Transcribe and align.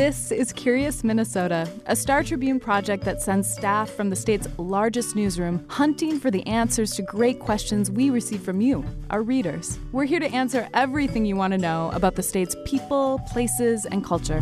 This 0.00 0.32
is 0.32 0.52
Curious 0.54 1.04
Minnesota, 1.04 1.68
a 1.84 1.94
Star 1.94 2.24
Tribune 2.24 2.58
project 2.58 3.04
that 3.04 3.20
sends 3.20 3.52
staff 3.52 3.90
from 3.90 4.08
the 4.08 4.16
state's 4.16 4.48
largest 4.56 5.14
newsroom 5.14 5.62
hunting 5.68 6.18
for 6.18 6.30
the 6.30 6.46
answers 6.46 6.92
to 6.92 7.02
great 7.02 7.38
questions 7.38 7.90
we 7.90 8.08
receive 8.08 8.40
from 8.40 8.62
you, 8.62 8.82
our 9.10 9.22
readers. 9.22 9.78
We're 9.92 10.06
here 10.06 10.20
to 10.20 10.32
answer 10.32 10.70
everything 10.72 11.26
you 11.26 11.36
want 11.36 11.52
to 11.52 11.58
know 11.58 11.90
about 11.92 12.14
the 12.14 12.22
state's 12.22 12.56
people, 12.64 13.20
places, 13.30 13.84
and 13.84 14.02
culture. 14.02 14.40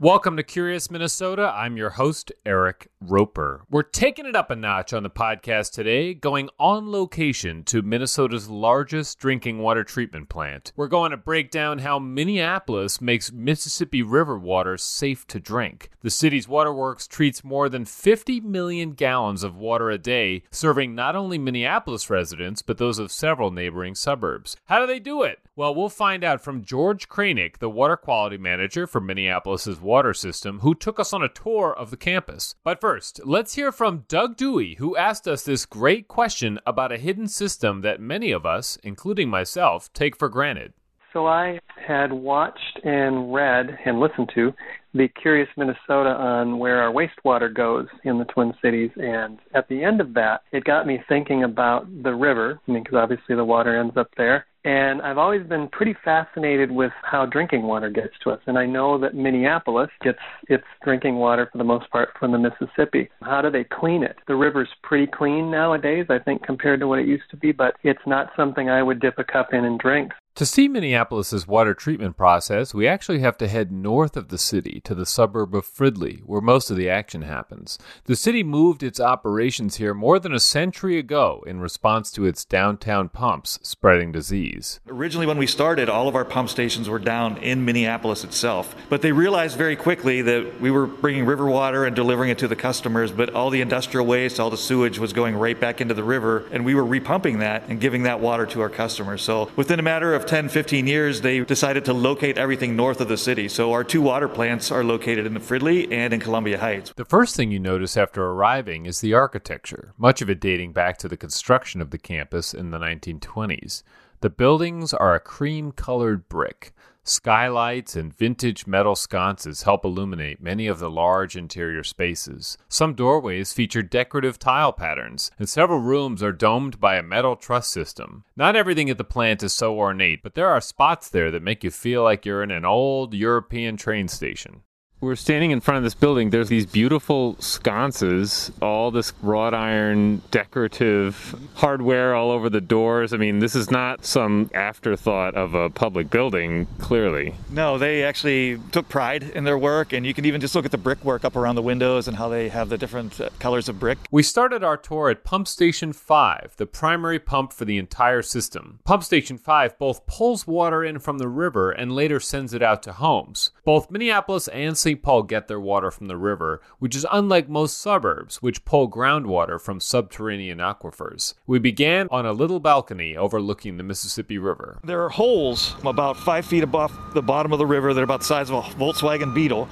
Welcome 0.00 0.36
to 0.36 0.44
Curious 0.44 0.92
Minnesota. 0.92 1.52
I'm 1.56 1.76
your 1.76 1.90
host, 1.90 2.30
Eric 2.46 2.88
Roper. 3.00 3.64
We're 3.68 3.82
taking 3.82 4.26
it 4.26 4.36
up 4.36 4.48
a 4.48 4.54
notch 4.54 4.92
on 4.92 5.02
the 5.02 5.10
podcast 5.10 5.72
today, 5.72 6.14
going 6.14 6.50
on 6.56 6.92
location 6.92 7.64
to 7.64 7.82
Minnesota's 7.82 8.48
largest 8.48 9.18
drinking 9.18 9.58
water 9.58 9.82
treatment 9.82 10.28
plant. 10.28 10.70
We're 10.76 10.86
going 10.86 11.10
to 11.10 11.16
break 11.16 11.50
down 11.50 11.80
how 11.80 11.98
Minneapolis 11.98 13.00
makes 13.00 13.32
Mississippi 13.32 14.04
River 14.04 14.38
water 14.38 14.76
safe 14.76 15.26
to 15.26 15.40
drink. 15.40 15.90
The 16.02 16.10
city's 16.10 16.46
waterworks 16.46 17.08
treats 17.08 17.42
more 17.42 17.68
than 17.68 17.84
50 17.84 18.38
million 18.42 18.92
gallons 18.92 19.42
of 19.42 19.56
water 19.56 19.90
a 19.90 19.98
day, 19.98 20.44
serving 20.52 20.94
not 20.94 21.16
only 21.16 21.38
Minneapolis 21.38 22.08
residents, 22.08 22.62
but 22.62 22.78
those 22.78 23.00
of 23.00 23.10
several 23.10 23.50
neighboring 23.50 23.96
suburbs. 23.96 24.56
How 24.66 24.78
do 24.78 24.86
they 24.86 25.00
do 25.00 25.24
it? 25.24 25.40
Well, 25.56 25.74
we'll 25.74 25.88
find 25.88 26.22
out 26.22 26.40
from 26.40 26.62
George 26.62 27.08
Kraynick, 27.08 27.58
the 27.58 27.68
water 27.68 27.96
quality 27.96 28.38
manager 28.38 28.86
for 28.86 29.00
Minneapolis's 29.00 29.80
water 29.88 30.14
system, 30.14 30.60
who 30.60 30.74
took 30.74 31.00
us 31.00 31.12
on 31.12 31.22
a 31.22 31.28
tour 31.28 31.74
of 31.76 31.90
the 31.90 31.96
campus. 31.96 32.54
But 32.62 32.80
first, 32.80 33.20
let's 33.24 33.54
hear 33.54 33.72
from 33.72 34.04
Doug 34.06 34.36
Dewey, 34.36 34.74
who 34.74 34.96
asked 34.96 35.26
us 35.26 35.42
this 35.42 35.66
great 35.66 36.06
question 36.06 36.60
about 36.66 36.92
a 36.92 36.98
hidden 36.98 37.26
system 37.26 37.80
that 37.80 38.00
many 38.00 38.30
of 38.30 38.46
us, 38.46 38.78
including 38.84 39.30
myself, 39.30 39.92
take 39.92 40.16
for 40.16 40.28
granted. 40.28 40.74
So 41.14 41.26
I 41.26 41.58
had 41.74 42.12
watched 42.12 42.80
and 42.84 43.32
read 43.32 43.78
and 43.86 43.98
listened 43.98 44.30
to 44.34 44.52
the 44.92 45.08
Curious 45.08 45.48
Minnesota 45.56 46.10
on 46.10 46.58
where 46.58 46.82
our 46.82 46.92
wastewater 46.92 47.52
goes 47.52 47.86
in 48.04 48.18
the 48.18 48.26
Twin 48.26 48.52
Cities, 48.60 48.90
and 48.96 49.38
at 49.54 49.68
the 49.68 49.82
end 49.82 50.02
of 50.02 50.12
that, 50.14 50.42
it 50.52 50.64
got 50.64 50.86
me 50.86 51.02
thinking 51.08 51.44
about 51.44 51.86
the 52.02 52.14
river, 52.14 52.60
I 52.68 52.70
mean, 52.70 52.82
because 52.82 52.98
obviously 52.98 53.36
the 53.36 53.44
water 53.44 53.78
ends 53.78 53.96
up 53.96 54.10
there, 54.18 54.46
and 54.68 55.00
I've 55.00 55.16
always 55.16 55.46
been 55.46 55.66
pretty 55.68 55.96
fascinated 56.04 56.70
with 56.70 56.92
how 57.02 57.24
drinking 57.24 57.62
water 57.62 57.88
gets 57.88 58.12
to 58.22 58.30
us. 58.32 58.40
And 58.46 58.58
I 58.58 58.66
know 58.66 58.98
that 58.98 59.14
Minneapolis 59.14 59.88
gets 60.02 60.18
its 60.50 60.64
drinking 60.84 61.16
water 61.16 61.48
for 61.50 61.56
the 61.56 61.64
most 61.64 61.88
part 61.88 62.10
from 62.20 62.32
the 62.32 62.38
Mississippi. 62.38 63.08
How 63.22 63.40
do 63.40 63.50
they 63.50 63.64
clean 63.64 64.02
it? 64.02 64.16
The 64.26 64.36
river's 64.36 64.68
pretty 64.82 65.06
clean 65.06 65.50
nowadays, 65.50 66.04
I 66.10 66.18
think, 66.18 66.42
compared 66.42 66.80
to 66.80 66.86
what 66.86 66.98
it 66.98 67.06
used 67.06 67.30
to 67.30 67.38
be, 67.38 67.50
but 67.50 67.76
it's 67.82 67.98
not 68.06 68.28
something 68.36 68.68
I 68.68 68.82
would 68.82 69.00
dip 69.00 69.18
a 69.18 69.24
cup 69.24 69.54
in 69.54 69.64
and 69.64 69.80
drink. 69.80 70.12
To 70.38 70.46
see 70.46 70.68
Minneapolis's 70.68 71.48
water 71.48 71.74
treatment 71.74 72.16
process, 72.16 72.72
we 72.72 72.86
actually 72.86 73.18
have 73.18 73.36
to 73.38 73.48
head 73.48 73.72
north 73.72 74.16
of 74.16 74.28
the 74.28 74.38
city 74.38 74.80
to 74.84 74.94
the 74.94 75.04
suburb 75.04 75.52
of 75.52 75.66
Fridley, 75.66 76.20
where 76.20 76.40
most 76.40 76.70
of 76.70 76.76
the 76.76 76.88
action 76.88 77.22
happens. 77.22 77.76
The 78.04 78.14
city 78.14 78.44
moved 78.44 78.84
its 78.84 79.00
operations 79.00 79.78
here 79.78 79.94
more 79.94 80.20
than 80.20 80.32
a 80.32 80.38
century 80.38 80.96
ago 80.96 81.42
in 81.44 81.58
response 81.58 82.12
to 82.12 82.24
its 82.24 82.44
downtown 82.44 83.08
pumps 83.08 83.58
spreading 83.64 84.12
disease. 84.12 84.78
Originally, 84.88 85.26
when 85.26 85.38
we 85.38 85.46
started, 85.48 85.88
all 85.88 86.06
of 86.06 86.14
our 86.14 86.24
pump 86.24 86.50
stations 86.50 86.88
were 86.88 87.00
down 87.00 87.38
in 87.38 87.64
Minneapolis 87.64 88.22
itself, 88.22 88.76
but 88.88 89.02
they 89.02 89.10
realized 89.10 89.58
very 89.58 89.74
quickly 89.74 90.22
that 90.22 90.60
we 90.60 90.70
were 90.70 90.86
bringing 90.86 91.26
river 91.26 91.46
water 91.46 91.84
and 91.84 91.96
delivering 91.96 92.30
it 92.30 92.38
to 92.38 92.46
the 92.46 92.54
customers, 92.54 93.10
but 93.10 93.30
all 93.30 93.50
the 93.50 93.60
industrial 93.60 94.06
waste, 94.06 94.38
all 94.38 94.50
the 94.50 94.56
sewage 94.56 95.00
was 95.00 95.12
going 95.12 95.34
right 95.34 95.58
back 95.58 95.80
into 95.80 95.94
the 95.94 96.04
river, 96.04 96.44
and 96.52 96.64
we 96.64 96.76
were 96.76 96.84
repumping 96.84 97.40
that 97.40 97.64
and 97.68 97.80
giving 97.80 98.04
that 98.04 98.20
water 98.20 98.46
to 98.46 98.60
our 98.60 98.70
customers. 98.70 99.20
So 99.20 99.50
within 99.56 99.80
a 99.80 99.82
matter 99.82 100.14
of 100.14 100.27
10, 100.28 100.50
15 100.50 100.86
years, 100.86 101.22
they 101.22 101.40
decided 101.40 101.86
to 101.86 101.94
locate 101.94 102.36
everything 102.36 102.76
north 102.76 103.00
of 103.00 103.08
the 103.08 103.16
city. 103.16 103.48
So 103.48 103.72
our 103.72 103.82
two 103.82 104.02
water 104.02 104.28
plants 104.28 104.70
are 104.70 104.84
located 104.84 105.24
in 105.24 105.32
the 105.32 105.40
Fridley 105.40 105.90
and 105.90 106.12
in 106.12 106.20
Columbia 106.20 106.58
Heights. 106.58 106.92
The 106.94 107.06
first 107.06 107.34
thing 107.34 107.50
you 107.50 107.58
notice 107.58 107.96
after 107.96 108.22
arriving 108.22 108.84
is 108.84 109.00
the 109.00 109.14
architecture, 109.14 109.94
much 109.96 110.20
of 110.20 110.28
it 110.28 110.38
dating 110.38 110.72
back 110.72 110.98
to 110.98 111.08
the 111.08 111.16
construction 111.16 111.80
of 111.80 111.90
the 111.90 111.98
campus 111.98 112.52
in 112.52 112.70
the 112.70 112.78
1920s. 112.78 113.82
The 114.20 114.28
buildings 114.28 114.92
are 114.92 115.14
a 115.14 115.20
cream 115.20 115.72
colored 115.72 116.28
brick. 116.28 116.74
Skylights 117.08 117.96
and 117.96 118.14
vintage 118.14 118.66
metal 118.66 118.94
sconces 118.94 119.62
help 119.62 119.82
illuminate 119.82 120.42
many 120.42 120.66
of 120.66 120.78
the 120.78 120.90
large 120.90 121.36
interior 121.36 121.82
spaces. 121.82 122.58
Some 122.68 122.92
doorways 122.92 123.54
feature 123.54 123.82
decorative 123.82 124.38
tile 124.38 124.74
patterns, 124.74 125.30
and 125.38 125.48
several 125.48 125.80
rooms 125.80 126.22
are 126.22 126.32
domed 126.32 126.78
by 126.78 126.96
a 126.96 127.02
metal 127.02 127.34
truss 127.34 127.66
system. 127.66 128.24
Not 128.36 128.56
everything 128.56 128.90
at 128.90 128.98
the 128.98 129.04
plant 129.04 129.42
is 129.42 129.54
so 129.54 129.74
ornate, 129.74 130.22
but 130.22 130.34
there 130.34 130.48
are 130.48 130.60
spots 130.60 131.08
there 131.08 131.30
that 131.30 131.42
make 131.42 131.64
you 131.64 131.70
feel 131.70 132.02
like 132.02 132.26
you're 132.26 132.42
in 132.42 132.50
an 132.50 132.66
old 132.66 133.14
European 133.14 133.78
train 133.78 134.08
station. 134.08 134.62
We're 135.00 135.14
standing 135.14 135.52
in 135.52 135.60
front 135.60 135.78
of 135.78 135.84
this 135.84 135.94
building. 135.94 136.30
There's 136.30 136.48
these 136.48 136.66
beautiful 136.66 137.36
sconces, 137.38 138.50
all 138.60 138.90
this 138.90 139.12
wrought 139.22 139.54
iron 139.54 140.22
decorative 140.32 141.36
hardware 141.54 142.16
all 142.16 142.32
over 142.32 142.50
the 142.50 142.60
doors. 142.60 143.12
I 143.12 143.16
mean, 143.16 143.38
this 143.38 143.54
is 143.54 143.70
not 143.70 144.04
some 144.04 144.50
afterthought 144.54 145.36
of 145.36 145.54
a 145.54 145.70
public 145.70 146.10
building, 146.10 146.66
clearly. 146.80 147.34
No, 147.48 147.78
they 147.78 148.02
actually 148.02 148.58
took 148.72 148.88
pride 148.88 149.22
in 149.22 149.44
their 149.44 149.56
work, 149.56 149.92
and 149.92 150.04
you 150.04 150.12
can 150.12 150.24
even 150.24 150.40
just 150.40 150.56
look 150.56 150.64
at 150.64 150.72
the 150.72 150.78
brickwork 150.78 151.24
up 151.24 151.36
around 151.36 151.54
the 151.54 151.62
windows 151.62 152.08
and 152.08 152.16
how 152.16 152.28
they 152.28 152.48
have 152.48 152.68
the 152.68 152.76
different 152.76 153.20
uh, 153.20 153.30
colors 153.38 153.68
of 153.68 153.78
brick. 153.78 153.98
We 154.10 154.24
started 154.24 154.64
our 154.64 154.76
tour 154.76 155.10
at 155.10 155.22
Pump 155.22 155.46
Station 155.46 155.92
5, 155.92 156.54
the 156.56 156.66
primary 156.66 157.20
pump 157.20 157.52
for 157.52 157.64
the 157.64 157.78
entire 157.78 158.22
system. 158.22 158.80
Pump 158.82 159.04
Station 159.04 159.38
5 159.38 159.78
both 159.78 160.06
pulls 160.06 160.44
water 160.44 160.82
in 160.82 160.98
from 160.98 161.18
the 161.18 161.28
river 161.28 161.70
and 161.70 161.94
later 161.94 162.18
sends 162.18 162.52
it 162.52 162.64
out 162.64 162.82
to 162.82 162.94
homes. 162.94 163.52
Both 163.64 163.92
Minneapolis 163.92 164.48
and 164.48 164.76
St. 164.76 164.87
Paul 164.94 165.22
get 165.22 165.48
their 165.48 165.60
water 165.60 165.90
from 165.90 166.08
the 166.08 166.16
river, 166.16 166.60
which 166.78 166.94
is 166.96 167.06
unlike 167.10 167.48
most 167.48 167.78
suburbs, 167.78 168.42
which 168.42 168.64
pull 168.64 168.90
groundwater 168.90 169.60
from 169.60 169.80
subterranean 169.80 170.58
aquifers. 170.58 171.34
We 171.46 171.58
began 171.58 172.08
on 172.10 172.26
a 172.26 172.32
little 172.32 172.60
balcony 172.60 173.16
overlooking 173.16 173.76
the 173.76 173.82
Mississippi 173.82 174.38
River. 174.38 174.78
There 174.84 175.02
are 175.04 175.10
holes 175.10 175.74
about 175.84 176.16
five 176.16 176.46
feet 176.46 176.62
above 176.62 176.92
the 177.14 177.22
bottom 177.22 177.52
of 177.52 177.58
the 177.58 177.66
river 177.66 177.92
that 177.94 178.00
are 178.00 178.04
about 178.04 178.20
the 178.20 178.26
size 178.26 178.50
of 178.50 178.56
a 178.56 178.62
Volkswagen 178.76 179.34
Beetle. 179.34 179.68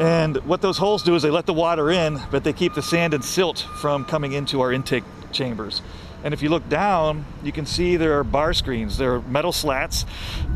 And 0.00 0.36
what 0.38 0.60
those 0.60 0.78
holes 0.78 1.02
do 1.02 1.14
is 1.14 1.22
they 1.22 1.30
let 1.30 1.46
the 1.46 1.54
water 1.54 1.90
in, 1.90 2.20
but 2.30 2.44
they 2.44 2.52
keep 2.52 2.74
the 2.74 2.82
sand 2.82 3.14
and 3.14 3.24
silt 3.24 3.66
from 3.80 4.04
coming 4.04 4.32
into 4.32 4.60
our 4.60 4.72
intake 4.72 5.04
chambers. 5.32 5.82
And 6.24 6.34
if 6.34 6.42
you 6.42 6.48
look 6.48 6.68
down, 6.68 7.24
you 7.42 7.52
can 7.52 7.64
see 7.64 7.96
there 7.96 8.18
are 8.18 8.24
bar 8.24 8.52
screens, 8.52 8.98
there 8.98 9.14
are 9.14 9.22
metal 9.22 9.52
slats. 9.52 10.04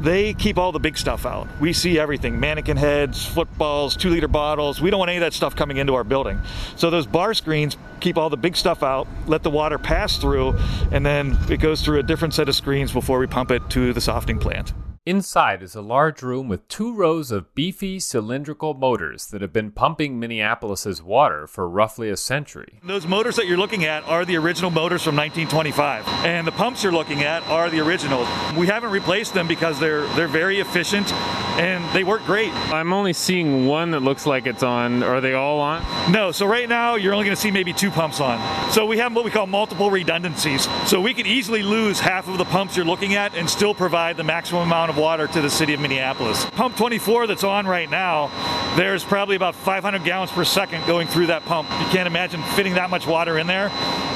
They 0.00 0.34
keep 0.34 0.58
all 0.58 0.72
the 0.72 0.80
big 0.80 0.98
stuff 0.98 1.24
out. 1.24 1.48
We 1.60 1.72
see 1.72 1.98
everything 1.98 2.40
mannequin 2.40 2.76
heads, 2.76 3.24
footballs, 3.24 3.96
two 3.96 4.10
liter 4.10 4.28
bottles. 4.28 4.80
We 4.80 4.90
don't 4.90 4.98
want 4.98 5.10
any 5.10 5.18
of 5.18 5.22
that 5.22 5.32
stuff 5.32 5.54
coming 5.54 5.76
into 5.76 5.94
our 5.94 6.04
building. 6.04 6.40
So 6.76 6.90
those 6.90 7.06
bar 7.06 7.34
screens 7.34 7.76
keep 8.00 8.18
all 8.18 8.28
the 8.28 8.36
big 8.36 8.56
stuff 8.56 8.82
out, 8.82 9.06
let 9.26 9.42
the 9.42 9.50
water 9.50 9.78
pass 9.78 10.16
through, 10.16 10.58
and 10.90 11.06
then 11.06 11.38
it 11.48 11.60
goes 11.60 11.82
through 11.82 12.00
a 12.00 12.02
different 12.02 12.34
set 12.34 12.48
of 12.48 12.54
screens 12.54 12.92
before 12.92 13.18
we 13.18 13.26
pump 13.26 13.50
it 13.50 13.62
to 13.70 13.92
the 13.92 14.00
softening 14.00 14.38
plant. 14.38 14.72
Inside 15.04 15.64
is 15.64 15.74
a 15.74 15.82
large 15.82 16.22
room 16.22 16.46
with 16.46 16.68
two 16.68 16.94
rows 16.94 17.32
of 17.32 17.56
beefy 17.56 17.98
cylindrical 17.98 18.72
motors 18.72 19.26
that 19.26 19.42
have 19.42 19.52
been 19.52 19.72
pumping 19.72 20.20
Minneapolis's 20.20 21.02
water 21.02 21.48
for 21.48 21.68
roughly 21.68 22.08
a 22.08 22.16
century. 22.16 22.78
Those 22.84 23.04
motors 23.04 23.34
that 23.34 23.48
you're 23.48 23.58
looking 23.58 23.84
at 23.84 24.04
are 24.04 24.24
the 24.24 24.36
original 24.36 24.70
motors 24.70 25.02
from 25.02 25.16
1925, 25.16 26.06
and 26.24 26.46
the 26.46 26.52
pumps 26.52 26.84
you're 26.84 26.92
looking 26.92 27.24
at 27.24 27.42
are 27.48 27.68
the 27.68 27.80
originals. 27.80 28.28
We 28.56 28.68
haven't 28.68 28.92
replaced 28.92 29.34
them 29.34 29.48
because 29.48 29.80
they're 29.80 30.06
they're 30.14 30.28
very 30.28 30.60
efficient 30.60 31.12
and 31.58 31.84
they 31.94 32.02
work 32.02 32.24
great. 32.24 32.52
I'm 32.72 32.92
only 32.92 33.12
seeing 33.12 33.66
one 33.66 33.90
that 33.90 34.00
looks 34.00 34.24
like 34.24 34.46
it's 34.46 34.62
on. 34.62 35.02
Are 35.02 35.20
they 35.20 35.34
all 35.34 35.60
on? 35.60 35.82
No, 36.10 36.32
so 36.32 36.46
right 36.46 36.68
now 36.68 36.94
you're 36.94 37.12
only 37.12 37.26
going 37.26 37.36
to 37.36 37.40
see 37.40 37.50
maybe 37.50 37.72
two 37.72 37.90
pumps 37.90 38.20
on. 38.20 38.40
So 38.70 38.86
we 38.86 38.98
have 38.98 39.14
what 39.14 39.24
we 39.24 39.30
call 39.30 39.46
multiple 39.46 39.90
redundancies. 39.90 40.66
So 40.86 41.00
we 41.00 41.12
could 41.12 41.26
easily 41.26 41.62
lose 41.62 42.00
half 42.00 42.26
of 42.26 42.38
the 42.38 42.44
pumps 42.44 42.76
you're 42.76 42.86
looking 42.86 43.14
at 43.16 43.34
and 43.34 43.50
still 43.50 43.74
provide 43.74 44.16
the 44.16 44.24
maximum 44.24 44.62
amount 44.62 44.91
of 44.92 44.98
water 44.98 45.26
to 45.26 45.40
the 45.40 45.48
city 45.48 45.72
of 45.72 45.80
Minneapolis. 45.80 46.44
Pump 46.50 46.76
24 46.76 47.26
that's 47.26 47.44
on 47.44 47.66
right 47.66 47.88
now, 47.88 48.30
there's 48.76 49.02
probably 49.02 49.36
about 49.36 49.54
500 49.54 50.04
gallons 50.04 50.30
per 50.30 50.44
second 50.44 50.86
going 50.86 51.06
through 51.06 51.28
that 51.28 51.42
pump. 51.44 51.70
You 51.70 51.86
can't 51.86 52.06
imagine 52.06 52.42
fitting 52.54 52.74
that 52.74 52.90
much 52.90 53.06
water 53.06 53.38
in 53.38 53.46
there, 53.46 53.68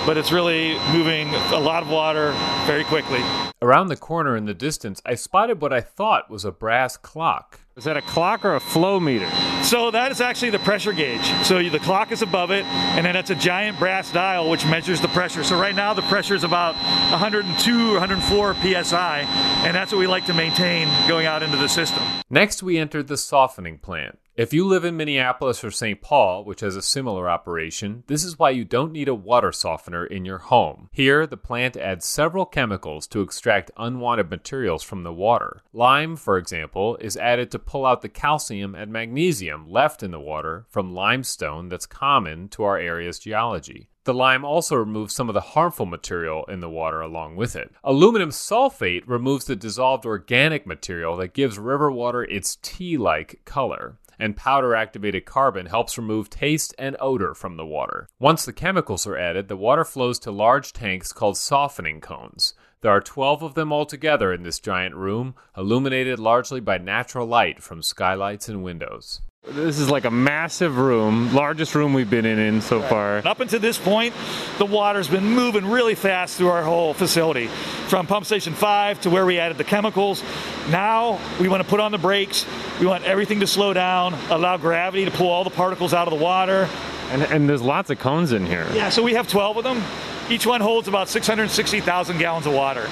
but 0.05 0.19
it's 0.19 0.32
really 0.32 0.78
moving 0.93 1.34
a 1.34 1.58
lot 1.58 1.82
of 1.82 1.88
water 1.88 2.32
very 2.67 2.84
quickly. 2.84 3.20
Around 3.62 3.88
the 3.88 3.96
corner 3.96 4.37
in 4.37 4.44
the 4.44 4.55
distance, 4.55 5.00
I 5.06 5.14
spotted 5.14 5.61
what 5.62 5.73
I 5.73 5.81
thought 5.81 6.31
was 6.31 6.44
a 6.44 6.52
brass 6.52 6.96
clock. 6.96 7.61
Is 7.76 7.84
that 7.84 7.99
a 7.99 8.00
clock 8.00 8.46
or 8.46 8.55
a 8.55 8.61
flow 8.61 8.99
meter? 8.99 9.31
So 9.62 9.90
that 9.90 10.11
is 10.11 10.23
actually 10.23 10.49
the 10.49 10.58
pressure 10.61 10.94
gauge. 10.94 11.26
So 11.44 11.62
the 11.69 11.78
clock 11.78 12.11
is 12.11 12.23
above 12.23 12.50
it, 12.50 12.64
and 12.64 13.05
then 13.05 13.17
it's 13.17 13.28
a 13.28 13.34
giant 13.34 13.78
brass 13.78 14.11
dial 14.11 14.49
which 14.49 14.64
measures 14.64 14.99
the 15.02 15.08
pressure. 15.08 15.44
So 15.44 15.61
right 15.61 15.75
now 15.75 15.93
the 15.93 16.00
pressure 16.00 16.34
is 16.34 16.43
about 16.43 16.75
102 17.11 17.90
or 17.90 18.00
104 18.00 18.55
psi, 18.55 19.20
and 19.67 19.76
that's 19.76 19.93
what 19.93 19.99
we 19.99 20.06
like 20.06 20.25
to 20.25 20.32
maintain 20.32 20.88
going 21.06 21.26
out 21.26 21.43
into 21.43 21.58
the 21.58 21.69
system. 21.69 22.02
Next, 22.31 22.62
we 22.62 22.78
entered 22.78 23.08
the 23.08 23.19
softening 23.19 23.76
plant. 23.76 24.19
If 24.37 24.53
you 24.53 24.67
live 24.67 24.85
in 24.85 24.99
Minneapolis 24.99 25.65
or 25.65 25.71
St. 25.71 26.03
Paul, 26.03 26.44
which 26.44 26.61
has 26.61 26.77
a 26.77 26.83
similar 26.83 27.27
operation, 27.27 28.05
this 28.06 28.23
is 28.23 28.38
why 28.38 28.50
you 28.50 28.67
don't 28.67 28.93
need 28.93 29.09
a 29.09 29.15
water 29.15 29.50
softener 29.50 30.05
in 30.05 30.27
your 30.27 30.37
home. 30.37 30.91
Here, 30.93 31.27
the 31.27 31.38
plant 31.38 31.75
adds 31.75 32.05
several 32.05 32.44
chemicals 32.44 33.06
to 33.06 33.23
extract 33.23 33.71
unwanted 33.79 34.29
materials 34.29 34.83
from 34.83 35.05
the 35.05 35.12
water. 35.12 35.62
Lime, 35.73 36.17
for 36.17 36.37
example, 36.37 36.99
is 37.00 37.17
added 37.17 37.50
to 37.50 37.59
pull 37.59 37.87
out 37.87 38.03
the 38.03 38.11
calcium 38.11 38.75
and 38.75 38.93
magnesium 38.93 39.71
left 39.71 40.03
in 40.03 40.11
the 40.11 40.21
water 40.21 40.67
from 40.69 40.93
limestone 40.93 41.71
that's 41.71 41.87
common 41.87 42.50
to 42.50 42.62
our 42.62 42.77
area's 42.77 43.19
geology. 43.19 43.89
The 44.05 44.12
lime 44.12 44.44
also 44.44 44.77
removes 44.77 45.15
some 45.15 45.29
of 45.31 45.35
the 45.35 45.41
harmful 45.41 45.87
material 45.87 46.44
in 46.44 46.61
the 46.61 46.69
water 46.69 47.00
along 47.00 47.37
with 47.37 47.56
it. 47.56 47.73
Aluminum 47.82 48.31
sulfate 48.31 49.03
removes 49.06 49.47
the 49.47 49.56
dissolved 49.56 50.05
organic 50.05 50.67
material 50.67 51.17
that 51.17 51.32
gives 51.32 51.59
river 51.59 51.91
water 51.91 52.23
its 52.23 52.59
tea 52.62 52.99
like 52.99 53.41
color 53.44 53.99
and 54.19 54.37
powder 54.37 54.75
activated 54.75 55.25
carbon 55.25 55.67
helps 55.67 55.99
remove 55.99 56.31
taste 56.31 56.75
and 56.79 56.97
odor 57.01 57.35
from 57.35 57.57
the 57.57 57.67
water. 57.67 58.09
Once 58.19 58.45
the 58.45 58.53
chemicals 58.53 59.07
are 59.07 59.17
added, 59.17 59.49
the 59.49 59.57
water 59.57 59.85
flows 59.85 60.19
to 60.21 60.31
large 60.31 60.73
tanks 60.73 61.13
called 61.13 61.37
softening 61.37 62.01
cones. 62.01 62.55
There 62.83 62.91
are 62.93 63.01
12 63.01 63.43
of 63.43 63.55
them 63.55 63.73
altogether 63.73 64.33
in 64.33 64.43
this 64.43 64.61
giant 64.61 64.95
room, 64.95 65.35
illuminated 65.57 66.19
largely 66.19 66.61
by 66.61 66.79
natural 66.79 67.27
light 67.27 67.63
from 67.63 67.83
skylights 67.83 68.49
and 68.49 68.63
windows. 68.63 69.23
This 69.48 69.78
is 69.78 69.88
like 69.88 70.04
a 70.04 70.10
massive 70.10 70.76
room, 70.76 71.32
largest 71.32 71.76
room 71.76 71.94
we've 71.94 72.10
been 72.10 72.26
in, 72.26 72.40
in 72.40 72.60
so 72.60 72.82
far. 72.82 73.19
Up 73.25 73.38
until 73.38 73.60
this 73.60 73.78
point, 73.78 74.12
the 74.58 74.66
water's 74.66 75.06
been 75.06 75.25
moving 75.25 75.64
really 75.66 75.94
fast 75.94 76.37
through 76.37 76.48
our 76.48 76.64
whole 76.64 76.94
facility, 76.94 77.46
from 77.87 78.08
pump 78.08 78.26
station 78.26 78.54
five 78.54 79.00
to 79.02 79.10
where 79.10 79.25
we 79.25 79.38
added 79.38 79.56
the 79.56 79.62
chemicals. 79.62 80.25
Now 80.69 81.20
we 81.40 81.46
want 81.46 81.62
to 81.62 81.69
put 81.69 81.78
on 81.78 81.93
the 81.93 81.98
brakes. 81.98 82.44
We 82.81 82.87
want 82.87 83.04
everything 83.04 83.38
to 83.38 83.46
slow 83.46 83.72
down, 83.72 84.14
allow 84.31 84.56
gravity 84.56 85.04
to 85.04 85.12
pull 85.12 85.28
all 85.28 85.44
the 85.44 85.50
particles 85.50 85.94
out 85.94 86.08
of 86.08 86.19
the 86.19 86.22
water. 86.22 86.69
And, 87.10 87.22
and 87.22 87.48
there's 87.48 87.62
lots 87.62 87.88
of 87.90 88.00
cones 88.00 88.32
in 88.32 88.46
here. 88.46 88.66
Yeah, 88.75 88.88
so 88.88 89.04
we 89.04 89.14
have 89.14 89.28
12 89.28 89.58
of 89.58 89.64
them. 89.64 89.81
Each 90.28 90.44
one 90.44 90.60
holds 90.60 90.88
about 90.88 91.08
660,000 91.08 92.19
gallons 92.19 92.46
of 92.46 92.52
water. 92.52 92.90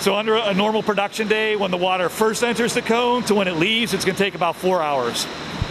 So 0.00 0.16
under 0.16 0.34
a 0.34 0.52
normal 0.52 0.82
production 0.82 1.28
day, 1.28 1.54
when 1.54 1.70
the 1.70 1.76
water 1.76 2.08
first 2.08 2.42
enters 2.42 2.74
the 2.74 2.82
cone 2.82 3.22
to 3.24 3.36
when 3.36 3.46
it 3.46 3.54
leaves, 3.54 3.94
it's 3.94 4.04
going 4.04 4.16
to 4.16 4.22
take 4.22 4.34
about 4.34 4.56
four 4.56 4.82
hours. 4.82 5.26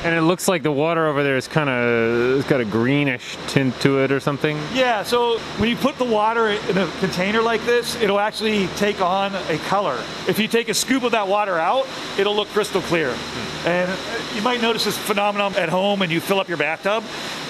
And 0.06 0.14
it 0.14 0.22
looks 0.22 0.48
like 0.48 0.62
the 0.62 0.72
water 0.72 1.08
over 1.08 1.24
there 1.24 1.36
is 1.36 1.48
kind 1.48 1.68
of 1.68 2.38
it's 2.38 2.48
got 2.48 2.62
a 2.62 2.66
greenish 2.66 3.38
tint 3.48 3.74
to 3.82 4.04
it 4.04 4.12
or 4.12 4.20
something. 4.20 4.56
Yeah, 4.72 5.02
so 5.02 5.40
when 5.58 5.68
you 5.68 5.76
put 5.76 5.98
the 5.98 6.06
water 6.06 6.50
in 6.50 6.78
a 6.78 6.88
container 7.00 7.42
like 7.42 7.66
this, 7.66 7.96
it'll 7.96 8.20
actually 8.20 8.68
take 8.76 9.02
on 9.02 9.34
a 9.34 9.58
color. 9.68 9.98
If 10.28 10.38
you 10.38 10.48
take 10.48 10.70
a 10.70 10.76
scoop 10.76 11.02
of 11.02 11.14
that 11.14 11.28
water 11.28 11.58
out, 11.58 11.88
it'll 12.20 12.36
look 12.36 12.50
crystal 12.50 12.82
clear. 12.84 13.16
Hmm. 13.16 13.68
And 13.68 13.92
uh, 13.92 13.96
you 14.36 14.44
might 14.44 14.62
notice 14.62 14.86
this 14.86 14.96
phenomenon 14.96 15.56
at 15.56 15.70
home 15.70 16.04
and 16.04 16.12
you 16.12 16.22
fill 16.22 16.40
up 16.40 16.48
your 16.48 16.60
bathtub, 16.60 17.04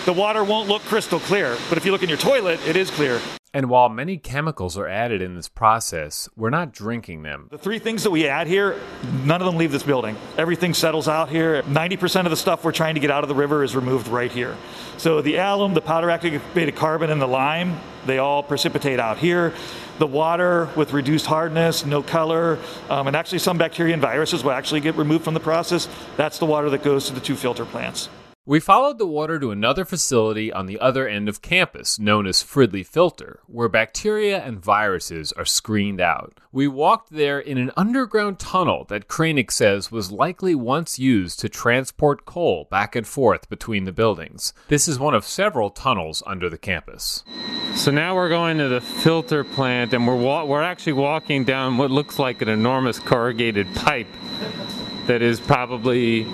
the 0.06 0.14
water 0.14 0.42
won't 0.42 0.70
look 0.70 0.82
crystal 0.84 1.20
clear. 1.20 1.58
But 1.68 1.78
if 1.78 1.86
you 1.86 1.92
look 1.92 2.04
in 2.04 2.10
your 2.10 2.18
toilet, 2.18 2.66
it 2.66 2.78
is 2.78 2.90
clear. 2.90 3.20
And 3.56 3.70
while 3.70 3.88
many 3.88 4.18
chemicals 4.18 4.78
are 4.78 4.86
added 4.86 5.22
in 5.22 5.36
this 5.36 5.48
process, 5.48 6.28
we're 6.36 6.50
not 6.50 6.74
drinking 6.74 7.24
them. 7.24 7.48
The 7.50 7.58
three 7.58 7.80
things 7.80 8.04
that 8.04 8.12
we 8.12 8.28
add 8.28 8.48
here, 8.48 8.78
none 9.24 9.42
of 9.42 9.46
them 9.46 9.56
leave 9.56 9.72
this 9.72 9.82
building. 9.82 10.18
Everything 10.38 10.74
settles 10.74 11.08
out 11.08 11.30
here. 11.30 11.64
90% 11.64 12.26
of 12.26 12.32
the 12.32 12.36
stuff 12.36 12.66
we're 12.66 12.74
trying 12.74 12.96
to 12.96 13.00
get 13.00 13.12
out 13.12 13.24
of 13.24 13.30
the 13.30 13.34
river 13.34 13.64
is 13.64 13.74
removed 13.74 14.10
right 14.10 14.30
here. 14.30 14.58
So 14.98 15.22
the 15.22 15.38
alum, 15.38 15.74
the 15.74 15.80
powder 15.80 16.10
activated 16.10 16.76
carbon, 16.76 17.10
and 17.10 17.22
the 17.22 17.30
lime, 17.30 17.80
they 18.06 18.18
all 18.18 18.44
precipitate 18.44 19.00
out 19.00 19.20
here. 19.20 19.54
The 20.00 20.08
water 20.08 20.68
with 20.76 20.92
reduced 20.92 21.26
hardness, 21.26 21.86
no 21.86 22.04
color, 22.04 22.60
um, 22.90 23.08
and 23.08 23.16
actually 23.16 23.40
some 23.40 23.58
bacteria 23.58 23.94
and 23.94 24.02
viruses 24.02 24.44
will 24.44 24.52
actually 24.52 24.82
get 24.82 24.96
removed 24.96 25.24
from 25.24 25.34
the 25.34 25.40
process. 25.40 25.88
That's 26.18 26.40
the 26.40 26.46
water 26.46 26.70
that 26.72 26.84
goes 26.84 27.08
to 27.08 27.14
the 27.14 27.22
two 27.22 27.38
filter 27.38 27.64
plants. 27.64 28.10
We 28.48 28.60
followed 28.60 29.00
the 29.00 29.08
water 29.08 29.40
to 29.40 29.50
another 29.50 29.86
facility 29.86 30.54
on 30.54 30.68
the 30.68 30.80
other 30.80 31.08
end 31.08 31.28
of 31.28 31.42
campus, 31.42 31.98
known 31.98 32.28
as 32.28 32.44
Fridley 32.44 32.86
Filter, 32.86 33.40
where 33.48 33.68
bacteria 33.68 34.40
and 34.40 34.64
viruses 34.64 35.32
are 35.32 35.46
screened 35.46 36.00
out. 36.00 36.40
We 36.52 36.68
walked 36.68 37.10
there 37.10 37.40
in 37.40 37.58
an 37.58 37.72
underground 37.76 38.38
tunnel 38.38 38.86
that 38.90 39.08
Kraynick 39.08 39.50
says 39.50 39.92
was 39.92 40.12
likely 40.12 40.54
once 40.54 41.00
used 41.00 41.40
to 41.40 41.50
transport 41.50 42.26
coal 42.28 42.68
back 42.70 42.96
and 42.96 43.08
forth 43.08 43.50
between 43.50 43.86
the 43.86 43.92
buildings. 43.92 44.54
This 44.68 44.88
is 44.88 45.00
one 45.00 45.16
of 45.16 45.26
several 45.26 45.72
tunnels 45.72 46.22
under 46.28 46.48
the 46.48 46.60
campus. 46.60 47.24
So 47.74 47.90
now 47.90 48.14
we're 48.14 48.30
going 48.30 48.60
to 48.60 48.68
the 48.68 48.80
filter 48.80 49.44
plant, 49.44 49.92
and 49.92 50.08
we're 50.08 50.22
wa- 50.22 50.46
we're 50.46 50.62
actually 50.62 50.94
walking 50.94 51.46
down 51.46 51.80
what 51.80 51.90
looks 51.90 52.20
like 52.20 52.44
an 52.44 52.50
enormous 52.50 53.00
corrugated 53.00 53.74
pipe 53.74 54.08
that 55.08 55.24
is 55.24 55.40
probably 55.40 56.28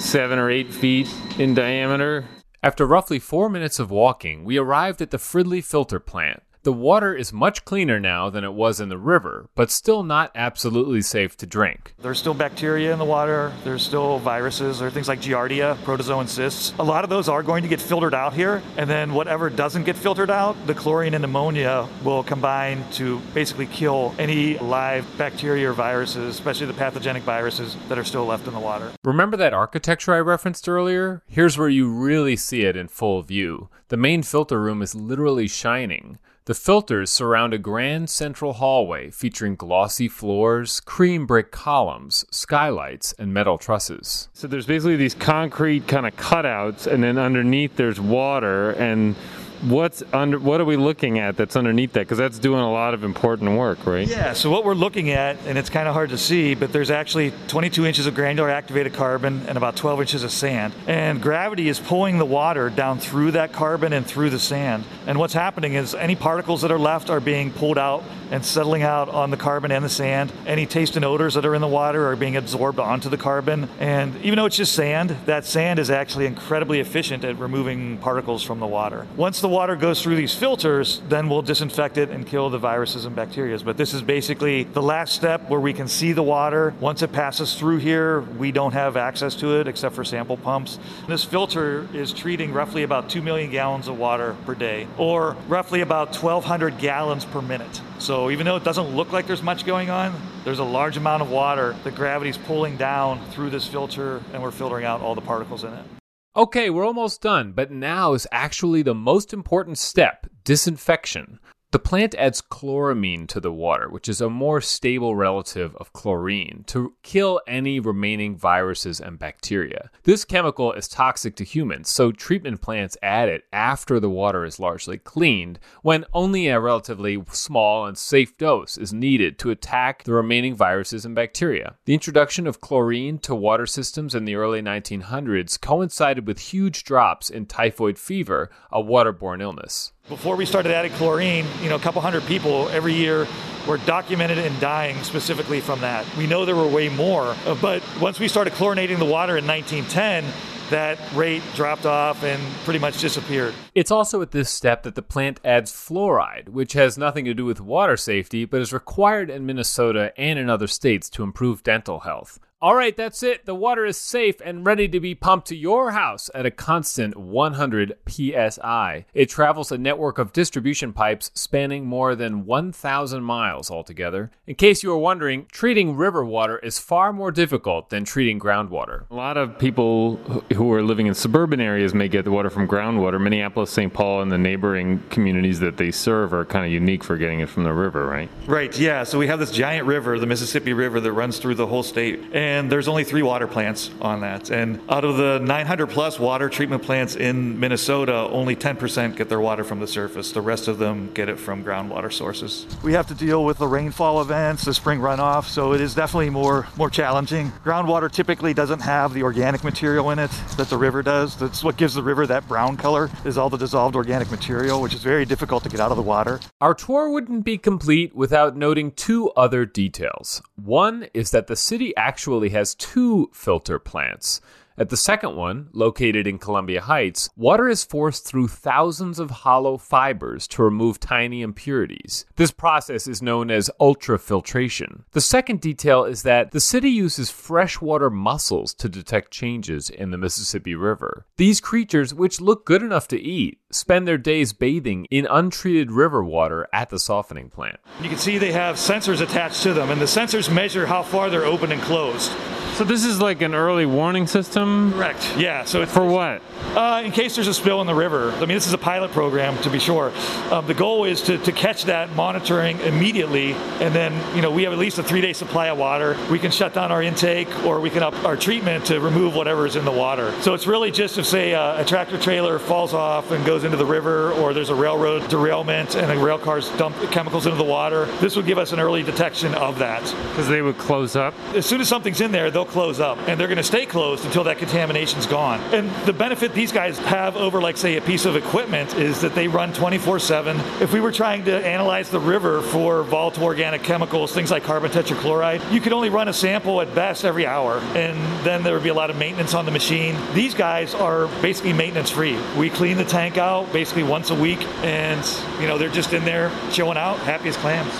seven 0.00 0.38
or 0.38 0.50
eight 0.50 0.72
feet 0.72 1.08
in 1.38 1.54
diameter. 1.54 2.26
After 2.62 2.86
roughly 2.86 3.18
four 3.18 3.48
minutes 3.48 3.78
of 3.78 3.90
walking, 3.90 4.44
we 4.44 4.58
arrived 4.58 5.00
at 5.00 5.10
the 5.10 5.18
Fridley 5.18 5.62
filter 5.62 6.00
plant. 6.00 6.42
The 6.62 6.74
water 6.74 7.14
is 7.14 7.32
much 7.32 7.64
cleaner 7.64 7.98
now 7.98 8.28
than 8.28 8.44
it 8.44 8.52
was 8.52 8.80
in 8.80 8.90
the 8.90 8.98
river, 8.98 9.48
but 9.54 9.70
still 9.70 10.02
not 10.02 10.30
absolutely 10.34 11.00
safe 11.00 11.34
to 11.38 11.46
drink. 11.46 11.94
There's 11.98 12.18
still 12.18 12.34
bacteria 12.34 12.92
in 12.92 12.98
the 12.98 13.04
water. 13.06 13.50
There's 13.64 13.82
still 13.82 14.18
viruses. 14.18 14.78
There 14.78 14.88
are 14.88 14.90
things 14.90 15.08
like 15.08 15.22
Giardia, 15.22 15.76
protozoan 15.84 16.28
cysts. 16.28 16.74
A 16.78 16.84
lot 16.84 17.02
of 17.02 17.08
those 17.08 17.30
are 17.30 17.42
going 17.42 17.62
to 17.62 17.68
get 17.70 17.80
filtered 17.80 18.12
out 18.12 18.34
here, 18.34 18.62
and 18.76 18.90
then 18.90 19.14
whatever 19.14 19.48
doesn't 19.48 19.84
get 19.84 19.96
filtered 19.96 20.28
out, 20.28 20.54
the 20.66 20.74
chlorine 20.74 21.14
and 21.14 21.24
ammonia 21.24 21.88
will 22.04 22.22
combine 22.22 22.84
to 22.92 23.20
basically 23.32 23.66
kill 23.66 24.14
any 24.18 24.58
live 24.58 25.06
bacteria 25.16 25.70
or 25.70 25.72
viruses, 25.72 26.34
especially 26.34 26.66
the 26.66 26.74
pathogenic 26.74 27.22
viruses 27.22 27.74
that 27.88 27.98
are 27.98 28.04
still 28.04 28.26
left 28.26 28.46
in 28.46 28.52
the 28.52 28.60
water. 28.60 28.92
Remember 29.02 29.38
that 29.38 29.54
architecture 29.54 30.12
I 30.12 30.20
referenced 30.20 30.68
earlier? 30.68 31.22
Here's 31.26 31.56
where 31.56 31.70
you 31.70 31.90
really 31.90 32.36
see 32.36 32.64
it 32.64 32.76
in 32.76 32.88
full 32.88 33.22
view. 33.22 33.70
The 33.88 33.96
main 33.96 34.22
filter 34.22 34.60
room 34.60 34.82
is 34.82 34.94
literally 34.94 35.48
shining. 35.48 36.18
The 36.46 36.54
filters 36.54 37.10
surround 37.10 37.52
a 37.52 37.58
grand 37.58 38.08
central 38.08 38.54
hallway 38.54 39.10
featuring 39.10 39.56
glossy 39.56 40.08
floors, 40.08 40.80
cream 40.80 41.26
brick 41.26 41.52
columns, 41.52 42.24
skylights, 42.30 43.12
and 43.18 43.34
metal 43.34 43.58
trusses. 43.58 44.30
So 44.32 44.48
there's 44.48 44.66
basically 44.66 44.96
these 44.96 45.14
concrete 45.14 45.86
kind 45.86 46.06
of 46.06 46.16
cutouts, 46.16 46.86
and 46.86 47.04
then 47.04 47.18
underneath 47.18 47.76
there's 47.76 48.00
water. 48.00 48.70
And 48.70 49.16
what's 49.62 50.02
under? 50.12 50.38
What 50.38 50.60
are 50.60 50.64
we 50.64 50.76
looking 50.76 51.18
at 51.18 51.36
that's 51.36 51.56
underneath 51.56 51.92
that? 51.94 52.00
Because 52.00 52.18
that's 52.18 52.38
doing 52.38 52.60
a 52.60 52.70
lot 52.70 52.94
of 52.94 53.04
important 53.04 53.58
work, 53.58 53.86
right? 53.86 54.06
Yeah. 54.06 54.32
So 54.32 54.50
what 54.50 54.64
we're 54.64 54.74
looking 54.74 55.10
at, 55.10 55.36
and 55.46 55.58
it's 55.58 55.70
kind 55.70 55.88
of 55.88 55.94
hard 55.94 56.10
to 56.10 56.18
see, 56.18 56.54
but 56.54 56.72
there's 56.72 56.90
actually 56.90 57.32
22 57.48 57.86
inches 57.86 58.06
of 58.06 58.14
granular 58.14 58.50
activated 58.50 58.94
carbon 58.94 59.42
and 59.46 59.56
about 59.56 59.76
12 59.76 60.00
inches 60.00 60.24
of 60.24 60.32
sand. 60.32 60.74
And 60.86 61.20
gravity 61.20 61.68
is 61.68 61.78
pulling 61.78 62.18
the 62.18 62.24
water 62.24 62.70
down 62.70 62.98
through 62.98 63.32
that 63.32 63.52
carbon 63.52 63.92
and 63.92 64.06
through 64.06 64.30
the 64.30 64.38
sand. 64.38 64.84
And 65.06 65.18
what's 65.18 65.34
happening 65.34 65.74
is 65.74 65.94
any 65.94 66.16
particles 66.16 66.62
that 66.62 66.70
are 66.70 66.78
left 66.78 67.10
are 67.10 67.20
being 67.20 67.52
pulled 67.52 67.78
out 67.78 68.02
and 68.30 68.44
settling 68.44 68.82
out 68.82 69.08
on 69.08 69.30
the 69.30 69.36
carbon 69.36 69.72
and 69.72 69.84
the 69.84 69.88
sand. 69.88 70.32
Any 70.46 70.66
taste 70.66 70.96
and 70.96 71.04
odors 71.04 71.34
that 71.34 71.44
are 71.44 71.54
in 71.54 71.60
the 71.60 71.68
water 71.68 72.08
are 72.08 72.16
being 72.16 72.36
absorbed 72.36 72.78
onto 72.78 73.08
the 73.08 73.16
carbon. 73.16 73.68
And 73.78 74.16
even 74.24 74.36
though 74.36 74.46
it's 74.46 74.56
just 74.56 74.72
sand, 74.72 75.16
that 75.26 75.44
sand 75.44 75.78
is 75.78 75.90
actually 75.90 76.26
incredibly 76.26 76.80
efficient 76.80 77.24
at 77.24 77.38
removing 77.38 77.98
particles 77.98 78.42
from 78.42 78.60
the 78.60 78.66
water. 78.66 79.06
Once 79.16 79.40
the 79.40 79.48
water 79.50 79.76
goes 79.76 80.02
through 80.02 80.16
these 80.16 80.34
filters, 80.34 81.02
then 81.08 81.28
we'll 81.28 81.42
disinfect 81.42 81.98
it 81.98 82.08
and 82.08 82.26
kill 82.26 82.48
the 82.48 82.58
viruses 82.58 83.04
and 83.04 83.14
bacteria. 83.14 83.58
But 83.58 83.76
this 83.76 83.92
is 83.92 84.00
basically 84.00 84.64
the 84.64 84.80
last 84.80 85.14
step 85.14 85.50
where 85.50 85.60
we 85.60 85.72
can 85.72 85.88
see 85.88 86.12
the 86.12 86.22
water. 86.22 86.72
Once 86.80 87.02
it 87.02 87.12
passes 87.12 87.54
through 87.54 87.78
here, 87.78 88.20
we 88.20 88.52
don't 88.52 88.72
have 88.72 88.96
access 88.96 89.34
to 89.36 89.60
it 89.60 89.68
except 89.68 89.94
for 89.94 90.04
sample 90.04 90.36
pumps. 90.36 90.78
This 91.08 91.24
filter 91.24 91.86
is 91.92 92.12
treating 92.12 92.52
roughly 92.52 92.82
about 92.82 93.10
2 93.10 93.20
million 93.20 93.50
gallons 93.50 93.88
of 93.88 93.98
water 93.98 94.36
per 94.46 94.54
day, 94.54 94.86
or 94.96 95.36
roughly 95.48 95.80
about 95.80 96.16
1,200 96.16 96.78
gallons 96.78 97.24
per 97.24 97.42
minute. 97.42 97.80
So 97.98 98.30
even 98.30 98.46
though 98.46 98.56
it 98.56 98.64
doesn't 98.64 98.96
look 98.96 99.12
like 99.12 99.26
there's 99.26 99.42
much 99.42 99.66
going 99.66 99.90
on, 99.90 100.14
there's 100.44 100.60
a 100.60 100.64
large 100.64 100.96
amount 100.96 101.22
of 101.22 101.30
water 101.30 101.76
that 101.84 101.94
gravity's 101.94 102.38
pulling 102.38 102.76
down 102.76 103.20
through 103.32 103.50
this 103.50 103.66
filter, 103.66 104.22
and 104.32 104.42
we're 104.42 104.50
filtering 104.50 104.86
out 104.86 105.02
all 105.02 105.14
the 105.14 105.20
particles 105.20 105.64
in 105.64 105.72
it. 105.74 105.99
Okay, 106.36 106.70
we're 106.70 106.86
almost 106.86 107.22
done, 107.22 107.52
but 107.52 107.72
now 107.72 108.12
is 108.12 108.26
actually 108.30 108.82
the 108.82 108.94
most 108.94 109.32
important 109.32 109.78
step 109.78 110.28
disinfection. 110.44 111.40
The 111.72 111.78
plant 111.78 112.16
adds 112.16 112.42
chloramine 112.42 113.28
to 113.28 113.38
the 113.38 113.52
water, 113.52 113.88
which 113.88 114.08
is 114.08 114.20
a 114.20 114.28
more 114.28 114.60
stable 114.60 115.14
relative 115.14 115.76
of 115.76 115.92
chlorine, 115.92 116.64
to 116.66 116.94
kill 117.04 117.40
any 117.46 117.78
remaining 117.78 118.36
viruses 118.36 119.00
and 119.00 119.20
bacteria. 119.20 119.88
This 120.02 120.24
chemical 120.24 120.72
is 120.72 120.88
toxic 120.88 121.36
to 121.36 121.44
humans, 121.44 121.88
so 121.88 122.10
treatment 122.10 122.60
plants 122.60 122.96
add 123.04 123.28
it 123.28 123.44
after 123.52 124.00
the 124.00 124.10
water 124.10 124.44
is 124.44 124.58
largely 124.58 124.98
cleaned, 124.98 125.60
when 125.82 126.04
only 126.12 126.48
a 126.48 126.58
relatively 126.58 127.22
small 127.30 127.86
and 127.86 127.96
safe 127.96 128.36
dose 128.36 128.76
is 128.76 128.92
needed 128.92 129.38
to 129.38 129.50
attack 129.50 130.02
the 130.02 130.12
remaining 130.12 130.56
viruses 130.56 131.04
and 131.04 131.14
bacteria. 131.14 131.76
The 131.84 131.94
introduction 131.94 132.48
of 132.48 132.60
chlorine 132.60 133.18
to 133.20 133.34
water 133.36 133.66
systems 133.66 134.16
in 134.16 134.24
the 134.24 134.34
early 134.34 134.60
1900s 134.60 135.60
coincided 135.60 136.26
with 136.26 136.40
huge 136.40 136.82
drops 136.82 137.30
in 137.30 137.46
typhoid 137.46 137.96
fever, 137.96 138.50
a 138.72 138.82
waterborne 138.82 139.40
illness. 139.40 139.92
Before 140.10 140.34
we 140.34 140.44
started 140.44 140.72
adding 140.72 140.90
chlorine, 140.94 141.46
you 141.62 141.68
know, 141.68 141.76
a 141.76 141.78
couple 141.78 142.02
hundred 142.02 142.26
people 142.26 142.68
every 142.70 142.94
year 142.94 143.28
were 143.68 143.78
documented 143.78 144.38
and 144.38 144.58
dying 144.58 145.00
specifically 145.04 145.60
from 145.60 145.80
that. 145.82 146.04
We 146.16 146.26
know 146.26 146.44
there 146.44 146.56
were 146.56 146.66
way 146.66 146.88
more, 146.88 147.36
but 147.62 147.80
once 148.00 148.18
we 148.18 148.26
started 148.26 148.52
chlorinating 148.54 148.98
the 148.98 149.04
water 149.04 149.36
in 149.36 149.46
1910, 149.46 150.24
that 150.70 150.98
rate 151.14 151.44
dropped 151.54 151.86
off 151.86 152.24
and 152.24 152.42
pretty 152.64 152.80
much 152.80 153.00
disappeared. 153.00 153.54
It's 153.72 153.92
also 153.92 154.20
at 154.20 154.32
this 154.32 154.50
step 154.50 154.82
that 154.82 154.96
the 154.96 155.02
plant 155.02 155.38
adds 155.44 155.70
fluoride, 155.70 156.48
which 156.48 156.72
has 156.72 156.98
nothing 156.98 157.24
to 157.26 157.32
do 157.32 157.44
with 157.44 157.60
water 157.60 157.96
safety, 157.96 158.44
but 158.44 158.60
is 158.60 158.72
required 158.72 159.30
in 159.30 159.46
Minnesota 159.46 160.12
and 160.16 160.40
in 160.40 160.50
other 160.50 160.66
states 160.66 161.08
to 161.10 161.22
improve 161.22 161.62
dental 161.62 162.00
health. 162.00 162.40
All 162.62 162.74
right, 162.74 162.94
that's 162.94 163.22
it. 163.22 163.46
The 163.46 163.54
water 163.54 163.86
is 163.86 163.96
safe 163.96 164.36
and 164.44 164.66
ready 164.66 164.86
to 164.86 165.00
be 165.00 165.14
pumped 165.14 165.48
to 165.48 165.56
your 165.56 165.92
house 165.92 166.28
at 166.34 166.44
a 166.44 166.50
constant 166.50 167.16
100 167.16 167.96
psi. 168.06 169.06
It 169.14 169.30
travels 169.30 169.72
a 169.72 169.78
network 169.78 170.18
of 170.18 170.34
distribution 170.34 170.92
pipes 170.92 171.30
spanning 171.32 171.86
more 171.86 172.14
than 172.14 172.44
1,000 172.44 173.22
miles 173.22 173.70
altogether. 173.70 174.30
In 174.46 174.56
case 174.56 174.82
you 174.82 174.90
were 174.90 174.98
wondering, 174.98 175.46
treating 175.50 175.96
river 175.96 176.22
water 176.22 176.58
is 176.58 176.78
far 176.78 177.14
more 177.14 177.30
difficult 177.30 177.88
than 177.88 178.04
treating 178.04 178.38
groundwater. 178.38 179.08
A 179.10 179.14
lot 179.14 179.38
of 179.38 179.58
people 179.58 180.16
who 180.54 180.70
are 180.74 180.82
living 180.82 181.06
in 181.06 181.14
suburban 181.14 181.62
areas 181.62 181.94
may 181.94 182.08
get 182.08 182.26
the 182.26 182.30
water 182.30 182.50
from 182.50 182.68
groundwater. 182.68 183.18
Minneapolis, 183.18 183.70
St. 183.70 183.90
Paul, 183.90 184.20
and 184.20 184.30
the 184.30 184.36
neighboring 184.36 185.02
communities 185.08 185.60
that 185.60 185.78
they 185.78 185.90
serve 185.90 186.34
are 186.34 186.44
kind 186.44 186.66
of 186.66 186.72
unique 186.72 187.04
for 187.04 187.16
getting 187.16 187.40
it 187.40 187.48
from 187.48 187.64
the 187.64 187.72
river, 187.72 188.04
right? 188.04 188.28
Right, 188.46 188.78
yeah. 188.78 189.04
So 189.04 189.18
we 189.18 189.28
have 189.28 189.38
this 189.38 189.50
giant 189.50 189.86
river, 189.86 190.18
the 190.18 190.26
Mississippi 190.26 190.74
River, 190.74 191.00
that 191.00 191.12
runs 191.12 191.38
through 191.38 191.54
the 191.54 191.66
whole 191.66 191.82
state. 191.82 192.20
And 192.34 192.49
and 192.50 192.70
there's 192.70 192.88
only 192.88 193.04
three 193.04 193.22
water 193.22 193.46
plants 193.46 193.90
on 194.00 194.22
that. 194.22 194.50
And 194.50 194.80
out 194.88 195.04
of 195.04 195.16
the 195.16 195.38
900 195.38 195.86
plus 195.86 196.18
water 196.18 196.48
treatment 196.48 196.82
plants 196.82 197.14
in 197.14 197.60
Minnesota, 197.60 198.12
only 198.12 198.56
10% 198.56 199.16
get 199.16 199.28
their 199.28 199.38
water 199.38 199.62
from 199.62 199.78
the 199.78 199.86
surface. 199.86 200.32
The 200.32 200.40
rest 200.40 200.66
of 200.66 200.78
them 200.78 201.12
get 201.14 201.28
it 201.28 201.38
from 201.38 201.64
groundwater 201.64 202.12
sources. 202.12 202.66
We 202.82 202.92
have 202.94 203.06
to 203.06 203.14
deal 203.14 203.44
with 203.44 203.58
the 203.58 203.68
rainfall 203.68 204.20
events, 204.20 204.64
the 204.64 204.74
spring 204.74 204.98
runoff, 204.98 205.44
so 205.44 205.72
it 205.74 205.80
is 205.80 205.94
definitely 205.94 206.30
more 206.30 206.66
more 206.76 206.90
challenging. 206.90 207.52
Groundwater 207.64 208.10
typically 208.10 208.52
doesn't 208.52 208.80
have 208.80 209.14
the 209.14 209.22
organic 209.22 209.62
material 209.62 210.10
in 210.10 210.18
it 210.18 210.32
that 210.56 210.68
the 210.68 210.76
river 210.76 211.02
does. 211.04 211.36
That's 211.36 211.62
what 211.62 211.76
gives 211.76 211.94
the 211.94 212.02
river 212.02 212.26
that 212.26 212.48
brown 212.48 212.76
color 212.76 213.10
is 213.24 213.38
all 213.38 213.48
the 213.48 213.58
dissolved 213.58 213.94
organic 213.94 214.28
material, 214.28 214.82
which 214.82 214.94
is 214.94 215.04
very 215.04 215.24
difficult 215.24 215.62
to 215.62 215.68
get 215.68 215.78
out 215.78 215.92
of 215.92 215.96
the 215.96 216.02
water. 216.02 216.40
Our 216.60 216.74
tour 216.74 217.10
wouldn't 217.10 217.44
be 217.44 217.58
complete 217.58 218.14
without 218.14 218.56
noting 218.56 218.90
two 218.90 219.30
other 219.30 219.64
details. 219.66 220.42
One 220.56 221.06
is 221.14 221.30
that 221.30 221.46
the 221.46 221.56
city 221.56 221.94
actually 221.96 222.39
actually 222.40 222.58
has 222.58 222.74
two 222.74 223.28
filter 223.34 223.78
plants. 223.78 224.40
At 224.78 224.88
the 224.88 224.96
second 224.96 225.36
one, 225.36 225.68
located 225.74 226.26
in 226.26 226.38
Columbia 226.38 226.80
Heights, 226.80 227.28
water 227.36 227.68
is 227.68 227.84
forced 227.84 228.24
through 228.24 228.48
thousands 228.48 229.18
of 229.18 229.30
hollow 229.30 229.76
fibers 229.76 230.48
to 230.48 230.62
remove 230.62 230.98
tiny 230.98 231.42
impurities. 231.42 232.24
This 232.36 232.50
process 232.50 233.06
is 233.06 233.20
known 233.20 233.50
as 233.50 233.70
ultrafiltration. 233.78 235.02
The 235.12 235.20
second 235.20 235.60
detail 235.60 236.04
is 236.06 236.22
that 236.22 236.52
the 236.52 236.60
city 236.60 236.88
uses 236.88 237.30
freshwater 237.30 238.08
mussels 238.08 238.72
to 238.74 238.88
detect 238.88 239.30
changes 239.30 239.90
in 239.90 240.12
the 240.12 240.16
Mississippi 240.16 240.74
River. 240.74 241.26
These 241.36 241.60
creatures, 241.60 242.14
which 242.14 242.40
look 242.40 242.64
good 242.64 242.82
enough 242.82 243.06
to 243.08 243.20
eat, 243.20 243.59
spend 243.70 244.06
their 244.06 244.18
days 244.18 244.52
bathing 244.52 245.06
in 245.10 245.26
untreated 245.30 245.90
river 245.90 246.22
water 246.22 246.68
at 246.72 246.90
the 246.90 246.98
softening 246.98 247.48
plant. 247.48 247.78
You 248.02 248.08
can 248.08 248.18
see 248.18 248.38
they 248.38 248.52
have 248.52 248.76
sensors 248.76 249.20
attached 249.20 249.62
to 249.62 249.72
them, 249.72 249.90
and 249.90 250.00
the 250.00 250.06
sensors 250.06 250.52
measure 250.52 250.86
how 250.86 251.02
far 251.02 251.30
they're 251.30 251.44
open 251.44 251.72
and 251.72 251.80
closed. 251.82 252.32
So 252.74 252.84
this 252.84 253.04
is 253.04 253.20
like 253.20 253.42
an 253.42 253.54
early 253.54 253.84
warning 253.84 254.26
system. 254.26 254.92
Correct. 254.92 255.36
Yeah. 255.36 255.64
So 255.64 255.84
for 255.84 256.04
what? 256.04 256.40
Uh, 256.74 257.02
in 257.04 257.10
case 257.10 257.34
there's 257.34 257.48
a 257.48 257.52
spill 257.52 257.80
in 257.80 257.86
the 257.86 257.94
river. 257.94 258.30
I 258.32 258.40
mean, 258.40 258.48
this 258.48 258.66
is 258.66 258.72
a 258.72 258.78
pilot 258.78 259.10
program 259.10 259.60
to 259.62 259.70
be 259.70 259.78
sure. 259.78 260.12
Um, 260.50 260.66
the 260.66 260.72
goal 260.72 261.04
is 261.04 261.20
to, 261.22 261.36
to 261.38 261.52
catch 261.52 261.84
that 261.86 262.14
monitoring 262.14 262.78
immediately, 262.80 263.52
and 263.52 263.94
then 263.94 264.14
you 264.36 264.40
know 264.40 264.50
we 264.50 264.62
have 264.62 264.72
at 264.72 264.78
least 264.78 264.98
a 264.98 265.02
three-day 265.02 265.32
supply 265.32 265.66
of 265.66 265.78
water. 265.78 266.16
We 266.30 266.38
can 266.38 266.50
shut 266.50 266.72
down 266.72 266.90
our 266.90 267.02
intake, 267.02 267.48
or 267.64 267.80
we 267.80 267.90
can 267.90 268.02
up 268.02 268.14
our 268.24 268.36
treatment 268.36 268.86
to 268.86 269.00
remove 269.00 269.34
whatever 269.34 269.66
is 269.66 269.76
in 269.76 269.84
the 269.84 269.90
water. 269.90 270.32
So 270.40 270.54
it's 270.54 270.66
really 270.66 270.90
just 270.90 271.18
if 271.18 271.26
say 271.26 271.54
uh, 271.54 271.82
a 271.82 271.84
tractor 271.84 272.18
trailer 272.18 272.58
falls 272.58 272.94
off 272.94 273.30
and 273.30 273.44
goes 273.44 273.59
into 273.64 273.76
the 273.76 273.86
river, 273.86 274.32
or 274.32 274.52
there's 274.52 274.70
a 274.70 274.74
railroad 274.74 275.28
derailment 275.28 275.94
and 275.94 276.10
the 276.10 276.16
rail 276.16 276.38
cars 276.38 276.68
dump 276.76 276.96
chemicals 277.10 277.46
into 277.46 277.56
the 277.56 277.64
water. 277.64 278.06
This 278.20 278.36
would 278.36 278.46
give 278.46 278.58
us 278.58 278.72
an 278.72 278.80
early 278.80 279.02
detection 279.02 279.54
of 279.54 279.78
that. 279.78 280.02
Because 280.30 280.48
they 280.48 280.62
would 280.62 280.78
close 280.78 281.16
up. 281.16 281.34
As 281.54 281.66
soon 281.66 281.80
as 281.80 281.88
something's 281.88 282.20
in 282.20 282.32
there, 282.32 282.50
they'll 282.50 282.64
close 282.64 283.00
up, 283.00 283.18
and 283.28 283.38
they're 283.38 283.48
going 283.48 283.58
to 283.58 283.62
stay 283.62 283.86
closed 283.86 284.24
until 284.24 284.44
that 284.44 284.58
contamination's 284.58 285.26
gone. 285.26 285.60
And 285.74 285.90
the 286.06 286.12
benefit 286.12 286.54
these 286.54 286.72
guys 286.72 286.98
have 286.98 287.36
over, 287.36 287.60
like, 287.60 287.76
say, 287.76 287.96
a 287.96 288.00
piece 288.00 288.24
of 288.24 288.36
equipment 288.36 288.94
is 288.94 289.20
that 289.20 289.34
they 289.34 289.48
run 289.48 289.72
24 289.72 290.18
7. 290.18 290.56
If 290.80 290.92
we 290.92 291.00
were 291.00 291.12
trying 291.12 291.44
to 291.44 291.66
analyze 291.66 292.10
the 292.10 292.20
river 292.20 292.62
for 292.62 293.02
volatile 293.02 293.44
organic 293.44 293.82
chemicals, 293.82 294.32
things 294.32 294.50
like 294.50 294.64
carbon 294.64 294.90
tetrachloride, 294.90 295.72
you 295.72 295.80
could 295.80 295.92
only 295.92 296.10
run 296.10 296.28
a 296.28 296.32
sample 296.32 296.80
at 296.80 296.94
best 296.94 297.24
every 297.24 297.46
hour, 297.46 297.78
and 297.94 298.18
then 298.44 298.62
there 298.62 298.74
would 298.74 298.82
be 298.82 298.88
a 298.88 298.94
lot 298.94 299.10
of 299.10 299.16
maintenance 299.16 299.54
on 299.54 299.64
the 299.64 299.70
machine. 299.70 300.16
These 300.34 300.54
guys 300.54 300.94
are 300.94 301.26
basically 301.42 301.72
maintenance 301.72 302.10
free. 302.10 302.38
We 302.56 302.70
clean 302.70 302.96
the 302.96 303.04
tank 303.04 303.38
out 303.50 303.72
basically 303.72 304.04
once 304.04 304.30
a 304.30 304.34
week, 304.34 304.62
and, 304.84 305.24
you 305.60 305.66
know, 305.66 305.76
they're 305.76 305.88
just 305.88 306.12
in 306.12 306.24
there 306.24 306.50
chilling 306.70 306.96
out, 306.96 307.18
happy 307.18 307.48
as 307.48 307.56
clams. 307.56 307.92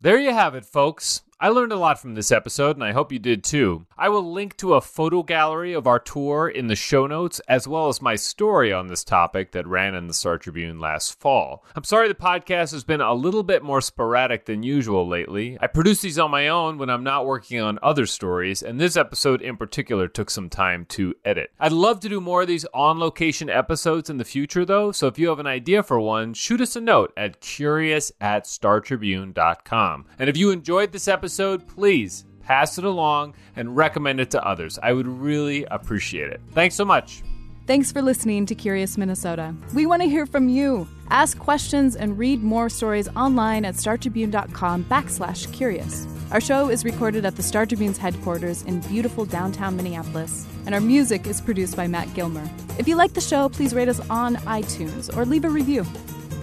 There 0.00 0.18
you 0.18 0.32
have 0.32 0.54
it, 0.54 0.64
folks. 0.64 1.22
I 1.38 1.50
learned 1.50 1.72
a 1.72 1.76
lot 1.76 2.00
from 2.00 2.14
this 2.14 2.32
episode, 2.32 2.76
and 2.76 2.84
I 2.84 2.92
hope 2.92 3.12
you 3.12 3.18
did 3.18 3.44
too. 3.44 3.84
I 3.98 4.08
will 4.08 4.32
link 4.32 4.56
to 4.56 4.72
a 4.72 4.80
photo 4.80 5.22
gallery 5.22 5.74
of 5.74 5.86
our 5.86 5.98
tour 5.98 6.48
in 6.48 6.68
the 6.68 6.74
show 6.74 7.06
notes, 7.06 7.42
as 7.46 7.68
well 7.68 7.88
as 7.88 8.00
my 8.00 8.16
story 8.16 8.72
on 8.72 8.86
this 8.86 9.04
topic 9.04 9.52
that 9.52 9.66
ran 9.66 9.94
in 9.94 10.06
the 10.06 10.14
Star 10.14 10.38
Tribune 10.38 10.80
last 10.80 11.20
fall. 11.20 11.62
I'm 11.74 11.84
sorry 11.84 12.08
the 12.08 12.14
podcast 12.14 12.72
has 12.72 12.84
been 12.84 13.02
a 13.02 13.12
little 13.12 13.42
bit 13.42 13.62
more 13.62 13.82
sporadic 13.82 14.46
than 14.46 14.62
usual 14.62 15.06
lately. 15.06 15.58
I 15.60 15.66
produce 15.66 16.00
these 16.00 16.18
on 16.18 16.30
my 16.30 16.48
own 16.48 16.78
when 16.78 16.88
I'm 16.88 17.04
not 17.04 17.26
working 17.26 17.60
on 17.60 17.78
other 17.82 18.06
stories, 18.06 18.62
and 18.62 18.80
this 18.80 18.96
episode 18.96 19.42
in 19.42 19.58
particular 19.58 20.08
took 20.08 20.30
some 20.30 20.48
time 20.48 20.86
to 20.86 21.14
edit. 21.22 21.50
I'd 21.60 21.70
love 21.70 22.00
to 22.00 22.08
do 22.08 22.18
more 22.18 22.42
of 22.42 22.48
these 22.48 22.64
on 22.72 22.98
location 22.98 23.50
episodes 23.50 24.08
in 24.08 24.16
the 24.16 24.24
future, 24.24 24.64
though, 24.64 24.90
so 24.90 25.06
if 25.06 25.18
you 25.18 25.28
have 25.28 25.38
an 25.38 25.46
idea 25.46 25.82
for 25.82 26.00
one, 26.00 26.32
shoot 26.32 26.62
us 26.62 26.76
a 26.76 26.80
note 26.80 27.12
at 27.14 27.42
curious 27.42 28.10
at 28.22 28.44
startribune.com. 28.44 30.06
And 30.18 30.30
if 30.30 30.38
you 30.38 30.50
enjoyed 30.50 30.92
this 30.92 31.06
episode, 31.06 31.25
episode, 31.26 31.66
please 31.66 32.24
pass 32.40 32.78
it 32.78 32.84
along 32.84 33.34
and 33.56 33.76
recommend 33.76 34.20
it 34.20 34.30
to 34.30 34.40
others. 34.46 34.78
I 34.80 34.92
would 34.92 35.08
really 35.08 35.64
appreciate 35.64 36.30
it. 36.30 36.40
Thanks 36.52 36.76
so 36.76 36.84
much. 36.84 37.24
Thanks 37.66 37.90
for 37.90 38.00
listening 38.00 38.46
to 38.46 38.54
Curious 38.54 38.96
Minnesota. 38.96 39.52
We 39.74 39.86
want 39.86 40.02
to 40.02 40.08
hear 40.08 40.24
from 40.24 40.48
you. 40.48 40.86
Ask 41.10 41.36
questions 41.36 41.96
and 41.96 42.16
read 42.16 42.44
more 42.44 42.68
stories 42.68 43.08
online 43.16 43.64
at 43.64 43.74
startribune.com 43.74 44.84
backslash 44.84 45.52
curious. 45.52 46.06
Our 46.30 46.40
show 46.40 46.70
is 46.70 46.84
recorded 46.84 47.24
at 47.24 47.34
the 47.34 47.42
Star 47.42 47.66
Tribune's 47.66 47.98
headquarters 47.98 48.62
in 48.62 48.78
beautiful 48.82 49.24
downtown 49.24 49.74
Minneapolis, 49.74 50.46
and 50.64 50.76
our 50.76 50.80
music 50.80 51.26
is 51.26 51.40
produced 51.40 51.76
by 51.76 51.88
Matt 51.88 52.14
Gilmer. 52.14 52.48
If 52.78 52.86
you 52.86 52.94
like 52.94 53.14
the 53.14 53.20
show, 53.20 53.48
please 53.48 53.74
rate 53.74 53.88
us 53.88 53.98
on 54.08 54.36
iTunes 54.36 55.14
or 55.16 55.24
leave 55.24 55.44
a 55.44 55.50
review. 55.50 55.84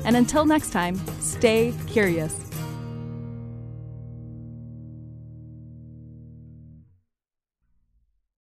And 0.04 0.18
until 0.18 0.44
next 0.44 0.72
time, 0.72 1.00
stay 1.22 1.74
curious. 1.88 2.43